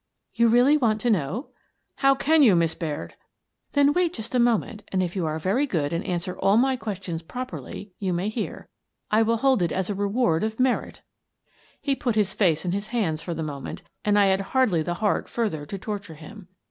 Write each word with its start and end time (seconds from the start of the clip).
"You 0.33 0.47
really 0.49 0.77
want 0.77 0.99
to 1.01 1.11
know?" 1.11 1.49
"How 2.01 2.15
can 2.15 2.41
you, 2.41 2.55
Miss 2.55 2.73
Baird?" 2.73 3.13
"Then 3.73 3.93
wait 3.93 4.13
just 4.13 4.33
a 4.33 4.39
moment 4.39 4.81
and, 4.87 5.03
if 5.03 5.15
you 5.15 5.27
are 5.27 5.37
very 5.37 5.67
good 5.67 5.93
and 5.93 6.03
answer 6.05 6.35
all 6.39 6.57
my 6.57 6.75
questions 6.75 7.21
properly, 7.21 7.93
you 7.99 8.11
may 8.11 8.27
hear. 8.27 8.67
I 9.11 9.21
will 9.21 9.37
hold 9.37 9.61
it 9.61 9.71
as 9.71 9.91
a 9.91 9.93
reward 9.93 10.43
of 10.43 10.59
merit" 10.59 11.03
He 11.79 11.95
put 11.95 12.15
his 12.15 12.33
face 12.33 12.65
in 12.65 12.71
his 12.71 12.87
hands 12.87 13.21
for 13.21 13.35
the 13.35 13.43
moment, 13.43 13.83
and 14.03 14.17
I 14.17 14.25
had 14.25 14.41
hardly 14.41 14.81
the 14.81 14.95
heart 14.95 15.29
further 15.29 15.67
to 15.67 15.77
torture 15.77 16.15
him. 16.15 16.47